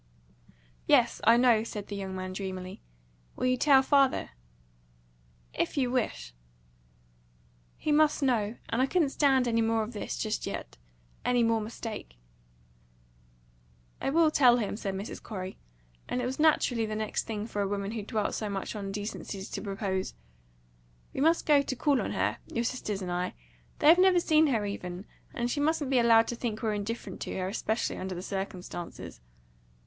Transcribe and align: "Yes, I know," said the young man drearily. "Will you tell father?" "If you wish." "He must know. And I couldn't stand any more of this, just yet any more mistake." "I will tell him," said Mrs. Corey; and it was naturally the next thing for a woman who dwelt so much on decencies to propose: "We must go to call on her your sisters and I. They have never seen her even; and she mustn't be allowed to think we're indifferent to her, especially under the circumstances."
"Yes, 0.87 1.21
I 1.25 1.37
know," 1.37 1.63
said 1.63 1.85
the 1.85 1.95
young 1.95 2.15
man 2.15 2.33
drearily. 2.33 2.81
"Will 3.35 3.45
you 3.45 3.55
tell 3.55 3.83
father?" 3.83 4.31
"If 5.53 5.77
you 5.77 5.91
wish." 5.91 6.33
"He 7.77 7.91
must 7.91 8.23
know. 8.23 8.55
And 8.69 8.81
I 8.81 8.87
couldn't 8.87 9.09
stand 9.09 9.47
any 9.47 9.61
more 9.61 9.83
of 9.83 9.93
this, 9.93 10.17
just 10.17 10.47
yet 10.47 10.79
any 11.23 11.43
more 11.43 11.61
mistake." 11.61 12.15
"I 14.01 14.09
will 14.09 14.31
tell 14.31 14.57
him," 14.57 14.75
said 14.75 14.95
Mrs. 14.95 15.21
Corey; 15.21 15.59
and 16.09 16.19
it 16.19 16.25
was 16.25 16.39
naturally 16.39 16.87
the 16.87 16.95
next 16.95 17.27
thing 17.27 17.45
for 17.45 17.61
a 17.61 17.67
woman 17.67 17.91
who 17.91 18.01
dwelt 18.01 18.33
so 18.33 18.49
much 18.49 18.75
on 18.75 18.91
decencies 18.91 19.51
to 19.51 19.61
propose: 19.61 20.15
"We 21.13 21.21
must 21.21 21.45
go 21.45 21.61
to 21.61 21.75
call 21.75 22.01
on 22.01 22.13
her 22.13 22.39
your 22.47 22.63
sisters 22.63 23.03
and 23.03 23.11
I. 23.11 23.35
They 23.77 23.89
have 23.89 23.99
never 23.99 24.19
seen 24.19 24.47
her 24.47 24.65
even; 24.65 25.05
and 25.31 25.51
she 25.51 25.59
mustn't 25.59 25.91
be 25.91 25.99
allowed 25.99 26.27
to 26.29 26.35
think 26.35 26.63
we're 26.63 26.73
indifferent 26.73 27.21
to 27.21 27.37
her, 27.37 27.47
especially 27.47 27.97
under 27.97 28.15
the 28.15 28.23
circumstances." 28.23 29.21